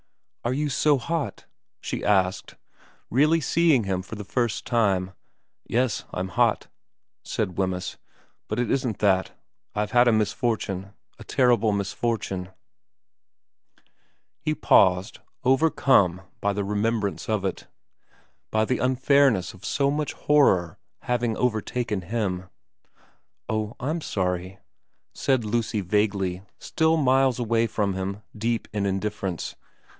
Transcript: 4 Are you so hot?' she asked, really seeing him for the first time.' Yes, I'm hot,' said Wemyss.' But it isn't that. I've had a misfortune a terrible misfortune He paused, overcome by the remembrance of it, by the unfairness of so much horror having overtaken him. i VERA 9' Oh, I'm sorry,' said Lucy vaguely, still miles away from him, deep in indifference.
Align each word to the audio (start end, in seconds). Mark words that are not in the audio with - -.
4 0.41 0.49
Are 0.51 0.55
you 0.55 0.69
so 0.69 0.97
hot?' 0.97 1.45
she 1.79 2.03
asked, 2.03 2.55
really 3.11 3.39
seeing 3.39 3.83
him 3.83 4.01
for 4.01 4.15
the 4.15 4.23
first 4.23 4.65
time.' 4.65 5.11
Yes, 5.67 6.05
I'm 6.11 6.29
hot,' 6.29 6.67
said 7.23 7.59
Wemyss.' 7.59 7.97
But 8.47 8.57
it 8.57 8.71
isn't 8.71 8.97
that. 8.97 9.33
I've 9.75 9.91
had 9.91 10.07
a 10.07 10.11
misfortune 10.11 10.93
a 11.19 11.23
terrible 11.23 11.71
misfortune 11.71 12.49
He 14.39 14.55
paused, 14.55 15.19
overcome 15.43 16.21
by 16.41 16.53
the 16.53 16.63
remembrance 16.63 17.29
of 17.29 17.45
it, 17.45 17.67
by 18.49 18.65
the 18.65 18.79
unfairness 18.79 19.53
of 19.53 19.63
so 19.63 19.91
much 19.91 20.13
horror 20.13 20.79
having 21.01 21.37
overtaken 21.37 22.01
him. 22.01 22.31
i 22.31 22.37
VERA 22.37 22.39
9' 22.39 22.49
Oh, 23.69 23.75
I'm 23.79 24.01
sorry,' 24.01 24.57
said 25.13 25.45
Lucy 25.45 25.81
vaguely, 25.81 26.41
still 26.57 26.97
miles 26.97 27.37
away 27.37 27.67
from 27.67 27.93
him, 27.93 28.23
deep 28.35 28.67
in 28.73 28.87
indifference. 28.87 29.55